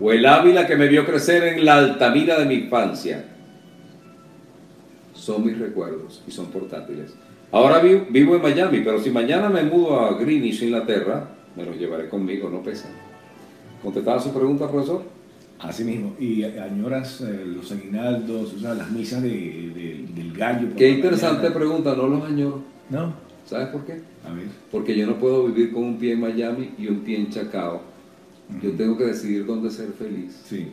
[0.00, 3.24] O el Ávila que me vio crecer en la Altamira de mi infancia.
[5.14, 7.14] Son mis recuerdos y son portátiles.
[7.52, 12.08] Ahora vivo, en Miami, pero si mañana me mudo a Greenwich, Inglaterra, me los llevaré
[12.08, 12.92] conmigo, no pesan.
[13.82, 15.02] ¿Contestaba su pregunta, profesor?
[15.62, 16.14] Así mismo.
[16.18, 20.68] Y añoras eh, los aguinaldos, o sea, las misas de, de- del gallo.
[20.76, 21.54] Qué interesante mañana.
[21.54, 22.62] pregunta, no los añoro.
[22.90, 23.14] No,
[23.46, 23.92] ¿Sabes por qué?
[24.28, 24.46] a ver.
[24.70, 27.82] Porque yo no puedo vivir con un pie en Miami y un pie en Chacao.
[28.62, 30.40] Yo tengo que decidir dónde ser feliz.
[30.44, 30.68] Sí.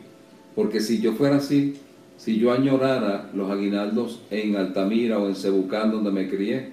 [0.54, 1.76] Porque si yo fuera así,
[2.16, 6.70] si yo añorara los aguinaldos en Altamira o en Cebucán donde me crié,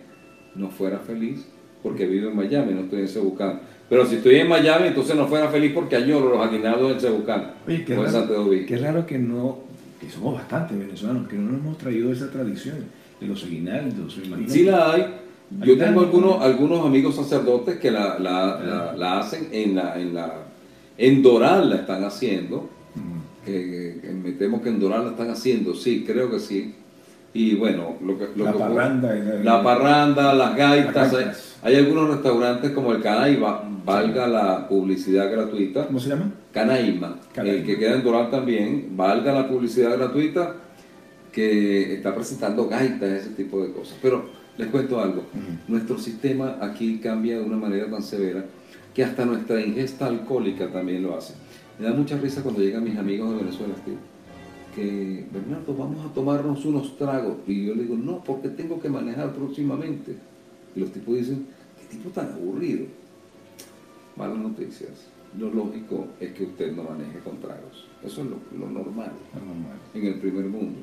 [0.55, 1.45] no fuera feliz
[1.83, 3.61] porque vivo en Miami, no estoy en Cebucán.
[3.89, 7.51] Pero si estoy en Miami, entonces no fuera feliz porque añoro los aguinaldos en Cebucán
[7.67, 9.59] Oye, qué raro, qué raro que no,
[10.01, 12.75] que somos bastantes venezolanos, que no nos hemos traído esa tradición
[13.21, 14.17] de los aguinaldos.
[14.27, 15.05] me Sí la hay.
[15.65, 20.13] Yo tengo algunos, algunos amigos sacerdotes que la, la- la- la hacen en la, en
[20.13, 20.33] la
[20.97, 22.69] en Doral la están haciendo.
[22.95, 23.45] Mm.
[23.45, 26.75] que, que me temo que en Doral la están haciendo, sí, creo que sí.
[27.33, 29.15] Y bueno, lo que, lo La que- parranda.
[29.43, 31.46] la parranda, las gaitas, Las gaitas.
[31.63, 36.31] Hay algunos restaurantes como el Canaima, valga la publicidad gratuita, ¿Cómo se llama?
[36.53, 37.57] Canaima, Canaima.
[37.57, 40.55] eh, que queda en Doral también, valga la publicidad gratuita,
[41.31, 43.97] que está presentando gaitas, ese tipo de cosas.
[44.01, 44.25] Pero
[44.57, 45.23] les cuento algo,
[45.67, 48.43] nuestro sistema aquí cambia de una manera tan severa
[48.93, 51.33] que hasta nuestra ingesta alcohólica también lo hace.
[51.79, 53.93] Me da mucha risa cuando llegan mis amigos de Venezuela, tío,
[54.75, 57.35] que Bernardo, vamos a tomarnos unos tragos.
[57.45, 60.15] Y yo le digo, no, porque tengo que manejar próximamente.
[60.75, 61.47] Y los tipos dicen,
[61.79, 62.85] qué tipo tan aburrido.
[64.15, 64.91] Malas noticias.
[65.37, 67.85] Lo lógico es que usted no maneje con tragos.
[68.03, 69.11] Eso es lo, lo normal
[69.93, 70.79] en el primer mundo.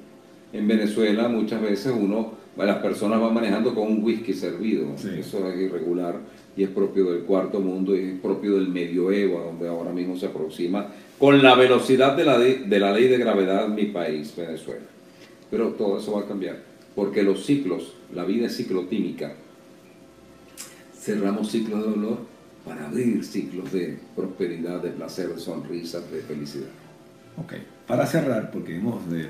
[0.52, 4.86] En Venezuela muchas veces uno, las personas van manejando con un whisky servido.
[4.96, 5.08] Sí.
[5.18, 6.20] Eso es irregular
[6.56, 10.16] y es propio del cuarto mundo y es propio del medioevo, a donde ahora mismo
[10.16, 14.34] se aproxima con la velocidad de la, de, de la ley de gravedad mi país,
[14.36, 14.84] Venezuela.
[15.50, 16.62] Pero todo eso va a cambiar,
[16.94, 19.34] porque los ciclos, la vida es ciclotímica.
[21.04, 22.18] Cerramos ciclos de dolor
[22.64, 26.68] para abrir ciclos de prosperidad, de placer, de sonrisas, de felicidad.
[27.36, 27.52] Ok,
[27.86, 29.28] para cerrar, porque hemos, de-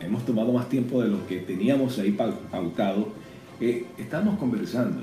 [0.00, 3.08] hemos tomado más tiempo de lo que teníamos ahí pau- pautado,
[3.60, 5.02] eh, estamos conversando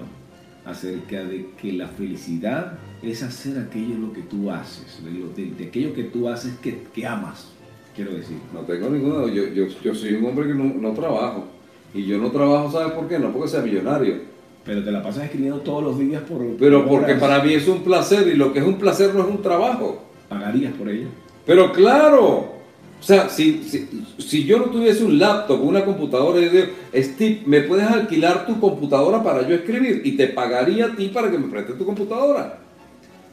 [0.65, 5.51] acerca de que la felicidad es hacer aquello lo que tú haces, de, lo- de-
[5.57, 7.47] de aquello que tú haces que, que amas,
[7.95, 8.35] quiero decir.
[8.53, 11.45] No tengo ninguna, yo, yo, yo soy un hombre que no, no trabajo.
[11.93, 13.17] Y yo no trabajo, ¿sabes por qué?
[13.17, 14.34] No porque sea millonario.
[14.65, 16.43] Pero te la pasas escribiendo todos los días por...
[16.57, 17.21] Pero por porque horas.
[17.21, 20.03] para mí es un placer y lo que es un placer no es un trabajo.
[20.27, 21.07] ¿Pagarías por ello?
[21.45, 22.55] Pero claro,
[22.99, 27.43] o sea, si, si, si yo no tuviese un laptop, una computadora, yo digo, Steve,
[27.45, 30.01] ¿me puedes alquilar tu computadora para yo escribir?
[30.03, 32.57] Y te pagaría a ti para que me prestes tu computadora.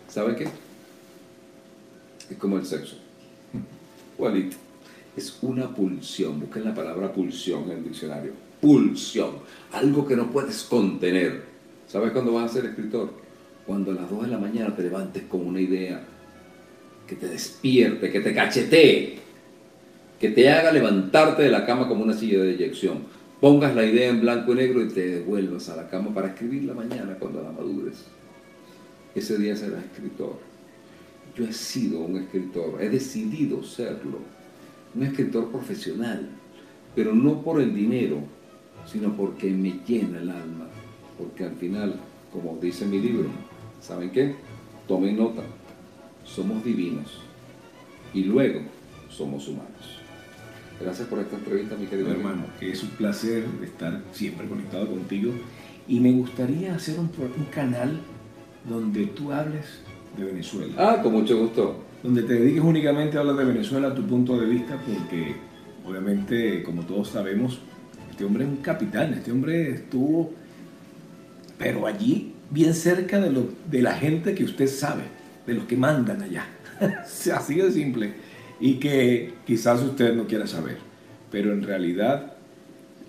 [0.08, 0.46] ¿Sabe qué?
[2.30, 2.96] Es como el sexo.
[4.18, 4.58] Igualito.
[5.16, 6.40] Es una pulsión.
[6.40, 8.32] Busquen la palabra pulsión en el diccionario.
[8.62, 9.32] Pulsión.
[9.72, 11.42] Algo que no puedes contener.
[11.88, 13.12] ¿Sabes cuándo vas a ser escritor?
[13.66, 16.00] Cuando a las 2 de la mañana te levantes con una idea
[17.08, 19.18] que te despierte, que te cachetee,
[20.20, 23.00] que te haga levantarte de la cama como una silla de eyección.
[23.40, 26.72] Pongas la idea en blanco y negro y te devuelvas a la cama para escribirla
[26.72, 28.04] mañana cuando la madures.
[29.12, 30.38] Ese día serás escritor.
[31.36, 34.18] Yo he sido un escritor, he decidido serlo.
[34.94, 36.28] Un escritor profesional,
[36.94, 38.18] pero no por el dinero,
[38.86, 40.66] sino porque me llena el alma.
[41.18, 41.96] Porque al final,
[42.32, 43.28] como dice mi libro,
[43.80, 44.34] ¿saben qué?
[44.88, 45.42] Tomen nota,
[46.24, 47.20] somos divinos
[48.14, 48.60] y luego
[49.08, 49.98] somos humanos.
[50.80, 54.88] Gracias por esta entrevista, mi querido Bueno, hermano, que es un placer estar siempre conectado
[54.88, 55.32] contigo
[55.86, 58.00] y me gustaría hacer un, un canal
[58.68, 59.80] donde tú hables
[60.16, 61.76] de Venezuela, Ah, con mucho gusto.
[62.02, 65.36] donde te dediques únicamente a hablar de Venezuela tu punto de vista, porque
[65.86, 67.60] obviamente, como todos sabemos,
[68.12, 70.34] este hombre es un capitán, este hombre estuvo,
[71.56, 75.04] pero allí, bien cerca de, lo, de la gente que usted sabe,
[75.46, 76.46] de los que mandan allá.
[77.34, 78.12] Así de simple.
[78.60, 80.76] Y que quizás usted no quiera saber,
[81.30, 82.34] pero en realidad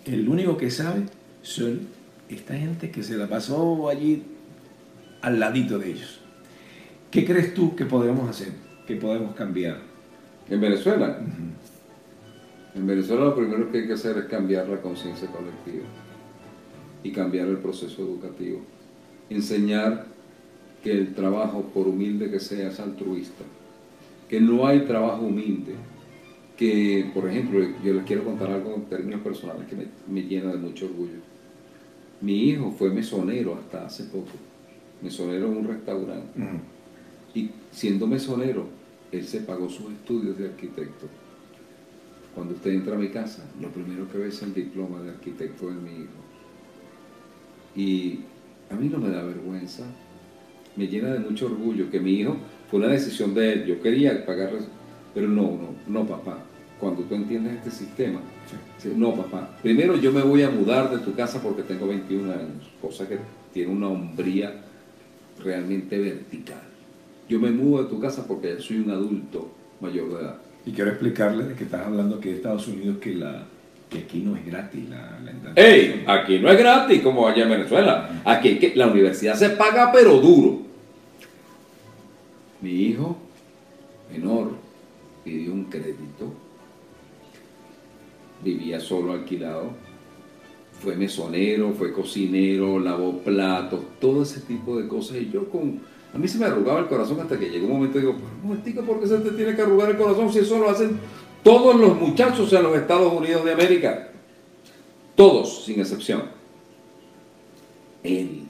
[0.06, 1.04] el único que sabe
[1.42, 1.82] son
[2.30, 4.24] esta gente que se la pasó allí
[5.22, 6.22] al ladito de ellos.
[7.12, 8.54] ¿Qué crees tú que podemos hacer?
[8.88, 9.80] ¿Qué podemos cambiar?
[10.50, 11.20] En Venezuela.
[12.76, 15.86] En Venezuela lo primero que hay que hacer es cambiar la conciencia colectiva
[17.04, 18.62] y cambiar el proceso educativo.
[19.30, 20.08] Enseñar
[20.84, 23.44] que el trabajo, por humilde que sea, es altruista.
[24.28, 25.76] Que no hay trabajo humilde.
[26.58, 30.52] Que, por ejemplo, yo les quiero contar algo en términos personales que me, me llena
[30.52, 31.20] de mucho orgullo.
[32.22, 34.32] Mi hijo fue mesonero hasta hace poco.
[35.02, 36.40] Mesonero en un restaurante.
[37.36, 38.68] Y siendo mesonero,
[39.12, 41.08] él se pagó sus estudios de arquitecto.
[42.36, 45.68] Cuando usted entra a mi casa, lo primero que ve es el diploma de arquitecto
[45.68, 46.24] de mi hijo.
[47.76, 48.20] Y
[48.72, 49.84] a mí no me da vergüenza,
[50.76, 52.36] me llena de mucho orgullo que mi hijo
[52.70, 53.66] Fue una decisión de él.
[53.66, 54.62] Yo quería pagarle,
[55.14, 56.40] pero no, no, no, papá.
[56.80, 58.20] Cuando tú entiendes este sistema,
[58.96, 59.56] no, papá.
[59.62, 63.20] Primero yo me voy a mudar de tu casa porque tengo 21 años, cosa que
[63.54, 64.64] tiene una hombría
[65.42, 66.62] realmente vertical.
[67.30, 70.38] Yo me mudo de tu casa porque ya soy un adulto mayor de edad.
[70.66, 73.46] Y quiero explicarle de que estás hablando que de Estados Unidos que la
[73.94, 75.54] que aquí no es gratis la, la.
[75.56, 76.04] ¡Ey!
[76.08, 78.22] Aquí no es gratis como allá en Venezuela.
[78.26, 80.62] Aquí la universidad se paga pero duro.
[82.62, 83.18] Mi hijo
[84.12, 84.56] menor
[85.24, 86.34] pidió un crédito.
[88.44, 89.72] Vivía solo alquilado.
[90.80, 95.18] Fue mesonero, fue cocinero, lavó platos, todo ese tipo de cosas.
[95.18, 95.82] Y yo con...
[96.14, 98.50] A mí se me arrugaba el corazón hasta que llegó un momento y digo, un
[98.50, 101.00] momentico, ¿por qué se te tiene que arrugar el corazón si eso lo hacen
[101.44, 104.10] todos los muchachos en los Estados Unidos de América?
[105.16, 106.24] Todos, sin excepción.
[108.04, 108.44] Él,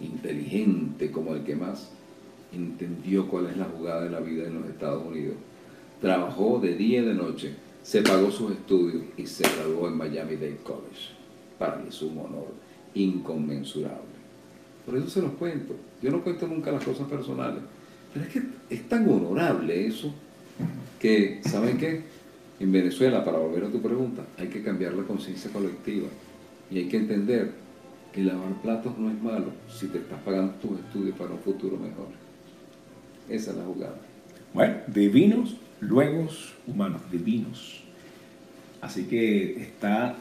[0.00, 1.90] inteligente como el que más,
[2.52, 5.34] entendió cuál es la jugada de la vida en los Estados Unidos.
[6.00, 10.34] Trabajó de día y de noche, se pagó sus estudios y se graduó en Miami
[10.36, 11.10] Dade College.
[11.58, 12.52] Para mí es un honor
[12.94, 13.98] inconmensurable.
[14.86, 15.74] Por eso se los cuento.
[16.02, 17.62] Yo no cuento nunca las cosas personales.
[18.12, 20.12] Pero es que es tan honorable eso
[20.98, 22.02] que, ¿saben qué?
[22.58, 26.08] En Venezuela, para volver a tu pregunta, hay que cambiar la conciencia colectiva
[26.70, 27.52] y hay que entender
[28.12, 31.76] que lavar platos no es malo si te estás pagando tus estudios para un futuro
[31.76, 32.08] mejor.
[33.28, 33.96] Esa es la jugada.
[34.52, 36.28] Bueno, divinos, luego
[36.66, 37.82] humanos, divinos.
[38.80, 40.16] Así que está...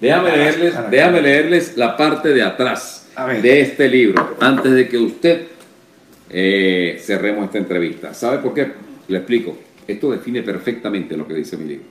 [0.00, 3.08] Déjame leerles, déjame leerles la parte de atrás
[3.42, 5.42] de este libro, antes de que usted
[6.30, 8.14] eh, cerremos esta entrevista.
[8.14, 8.72] ¿Sabe por qué?
[9.08, 9.58] Le explico.
[9.86, 11.86] Esto define perfectamente lo que dice mi libro.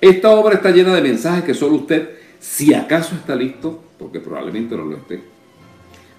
[0.00, 2.08] Esta obra está llena de mensajes que solo usted,
[2.40, 5.20] si acaso está listo, porque probablemente no lo esté,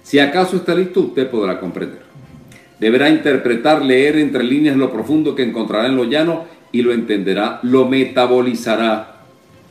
[0.04, 2.02] si acaso está listo, usted podrá comprender.
[2.80, 7.60] Deberá interpretar, leer entre líneas lo profundo que encontrará en lo llano y lo entenderá,
[7.64, 9.11] lo metabolizará.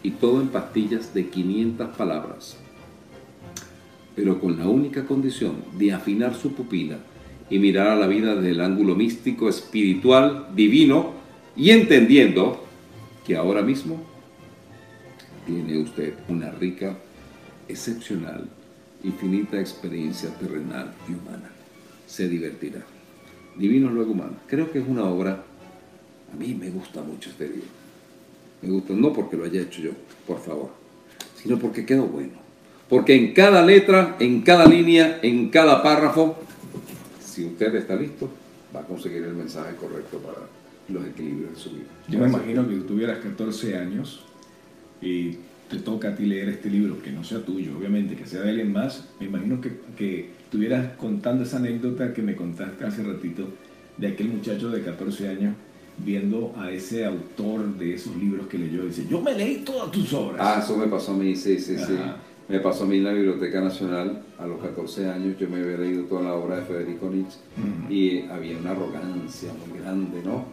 [0.02, 2.56] Y todo en pastillas de 500 palabras.
[4.16, 6.98] Pero con la única condición de afinar su pupila
[7.48, 11.12] y mirar a la vida desde el ángulo místico, espiritual, divino,
[11.56, 12.64] y entendiendo
[13.26, 14.02] que ahora mismo
[15.46, 16.96] tiene usted una rica,
[17.68, 18.48] excepcional,
[19.02, 21.50] infinita experiencia terrenal y humana.
[22.06, 22.82] Se divertirá.
[23.56, 24.36] Divino luego humano.
[24.46, 25.44] Creo que es una obra,
[26.32, 27.68] a mí me gusta mucho este libro.
[28.62, 29.90] Me gusta, no porque lo haya hecho yo,
[30.26, 30.70] por favor,
[31.36, 32.34] sino porque quedó bueno.
[32.88, 36.36] Porque en cada letra, en cada línea, en cada párrafo,
[37.24, 38.28] si usted está listo,
[38.74, 40.46] va a conseguir el mensaje correcto para
[40.88, 41.86] los equilibrios de su vida.
[42.08, 44.24] Yo me imagino que tú tuvieras 14 años
[45.00, 45.38] y
[45.70, 48.50] te toca a ti leer este libro, que no sea tuyo, obviamente, que sea de
[48.50, 49.08] alguien más.
[49.20, 53.48] Me imagino que, que estuvieras contando esa anécdota que me contaste hace ratito
[53.96, 55.54] de aquel muchacho de 14 años
[56.04, 60.12] viendo a ese autor de esos libros que leyó dice, yo me leí todas tus
[60.12, 60.38] obras.
[60.40, 61.96] Ah, eso me pasó a mí, sí, sí, sí.
[62.48, 65.36] Me pasó a mí en la Biblioteca Nacional a los 14 años.
[65.38, 67.92] Yo me había leído toda la obra de Federico Nietzsche Ujú.
[67.92, 70.44] y había una arrogancia muy grande, ¿no?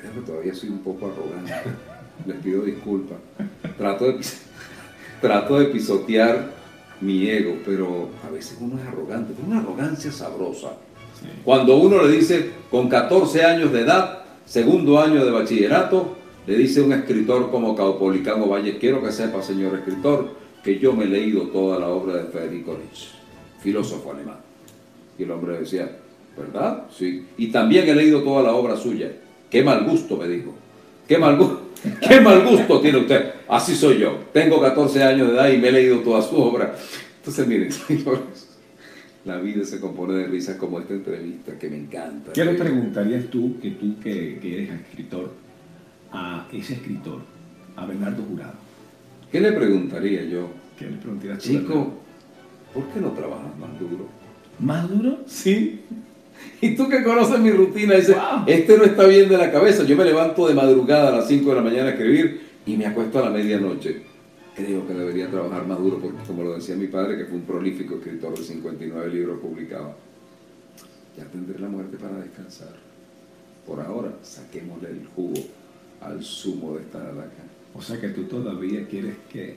[0.00, 1.52] Creo que todavía soy un poco arrogante.
[2.26, 3.18] Les pido disculpas.
[3.76, 4.18] Trato de,
[5.20, 6.50] trato de pisotear
[7.00, 10.70] mi ego, pero a veces uno es arrogante, pero una arrogancia sabrosa.
[11.20, 11.28] Sí.
[11.44, 14.17] Cuando uno le dice, con 14 años de edad,
[14.48, 19.76] segundo año de bachillerato, le dice un escritor como Caupolicano Valle, quiero que sepa, señor
[19.76, 20.30] escritor,
[20.64, 23.08] que yo me he leído toda la obra de Federico Nietzsche,
[23.60, 24.38] filósofo alemán.
[25.18, 25.90] Y el hombre decía,
[26.36, 26.84] ¿verdad?
[26.96, 27.26] Sí.
[27.36, 29.12] Y también he leído toda la obra suya.
[29.50, 30.54] Qué mal gusto, me dijo.
[31.06, 31.68] Qué mal gusto.
[32.08, 33.34] Qué mal gusto tiene usted.
[33.48, 34.18] Así soy yo.
[34.32, 36.74] Tengo 14 años de edad y me he leído toda su obra.
[37.18, 38.47] Entonces, miren, señores,
[39.28, 42.32] la vida se compone de risas como esta entrevista que me encanta.
[42.32, 45.32] ¿Qué le preguntarías tú, que tú que, que eres escritor,
[46.10, 47.20] a ese escritor,
[47.76, 48.54] a Bernardo Jurado?
[49.30, 50.48] ¿Qué le preguntaría yo?
[50.78, 51.48] ¿Qué le preguntarías tú?
[51.50, 51.92] Chico,
[52.72, 54.08] ¿por qué no trabajas más duro?
[54.58, 55.18] ¿Más duro?
[55.26, 55.80] Sí.
[56.60, 58.44] Y tú que conoces mi rutina, dices, Wow.
[58.46, 59.82] este no está bien de la cabeza.
[59.84, 62.86] Yo me levanto de madrugada a las 5 de la mañana a escribir y me
[62.86, 64.02] acuesto a la medianoche.
[64.58, 67.44] Creo que debería trabajar más duro porque, como lo decía mi padre, que fue un
[67.44, 69.94] prolífico escritor de 59 libros publicados,
[71.16, 72.74] ya tendré la muerte para descansar.
[73.66, 75.34] Por ahora, saquémosle el jugo
[76.00, 77.44] al zumo de esta naranja.
[77.74, 79.56] O sea que tú todavía quieres que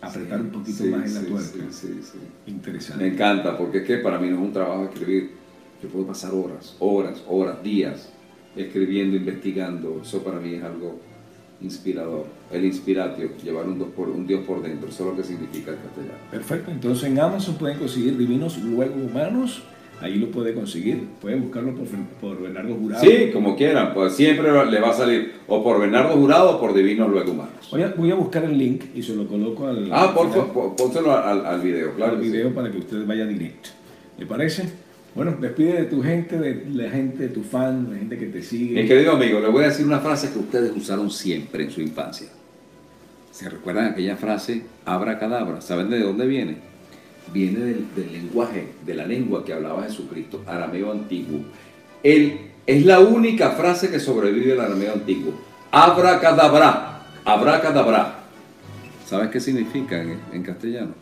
[0.00, 1.50] apretar Sí, un poquito sí, más en la sí, tuerca.
[1.72, 2.18] sí, sí, sí.
[2.46, 3.04] Interesante.
[3.04, 5.30] Me encanta, porque es que para mí no es un trabajo escribir.
[5.82, 8.10] Yo puedo pasar horas, horas, horas, días
[8.56, 10.00] escribiendo, investigando.
[10.02, 11.00] Eso para mí es algo
[11.64, 12.26] inspirador.
[12.52, 15.70] El inspiratio, llevar un, dos por, un Dios por dentro, eso es lo que significa
[15.70, 16.18] el castellano.
[16.30, 19.62] Perfecto, entonces en Amazon pueden conseguir Divinos Luego Humanos.
[20.00, 21.06] Ahí lo puede conseguir.
[21.20, 21.86] Pueden buscarlo por,
[22.20, 23.04] por Bernardo Jurado.
[23.04, 26.74] Sí, como quieran, pues siempre le va a salir o por Bernardo Jurado o por
[26.74, 27.68] Divinos Luego Humanos.
[27.70, 30.12] Voy a, voy a buscar el link y se lo coloco al, Ah,
[30.76, 32.16] pónselo al, al video, claro.
[32.16, 32.30] al sí.
[32.30, 33.70] video para que usted vaya directo.
[34.18, 34.64] ¿Le parece?
[35.14, 38.26] Bueno, despide de tu gente, de la gente, de tu fan, de la gente que
[38.26, 38.82] te sigue.
[38.82, 41.82] Mi querido amigo, le voy a decir una frase que ustedes usaron siempre en su
[41.82, 42.28] infancia.
[43.30, 45.60] ¿Se recuerdan aquella frase, abracadabra?
[45.60, 46.56] ¿Saben de dónde viene?
[47.30, 51.40] Viene del, lenguaje, de la lengua que hablaba Jesucristo, arameo antiguo.
[52.02, 55.34] Él es la única frase que sobrevive del arameo antiguo.
[55.70, 58.18] Abracadabra, abracadabra.
[59.06, 60.94] ¿Sabes qué significa en castellano?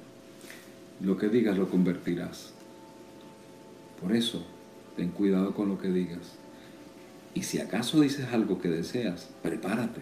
[1.00, 2.52] Lo que digas lo convertirás.
[4.01, 4.44] Por eso,
[4.96, 6.36] ten cuidado con lo que digas.
[7.34, 10.01] Y si acaso dices algo que deseas, prepárate,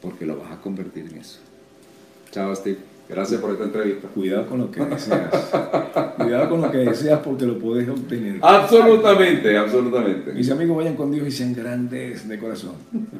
[0.00, 1.38] porque lo vas a convertir en eso.
[2.30, 2.78] Chao, Steve.
[3.08, 4.08] Gracias por esta entrevista.
[4.08, 5.30] Cuidado con lo que deseas.
[6.16, 8.38] Cuidado con lo que deseas porque lo puedes obtener.
[8.40, 10.32] Absolutamente, absolutamente.
[10.32, 12.74] Mis amigos, vayan con Dios y sean grandes de corazón.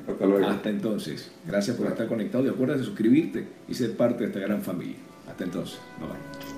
[0.09, 0.47] Hasta luego.
[0.47, 1.31] Hasta entonces.
[1.47, 4.97] Gracias por estar conectado y acuérdate de suscribirte y ser parte de esta gran familia.
[5.29, 5.79] Hasta entonces.
[5.99, 6.52] Bye bye.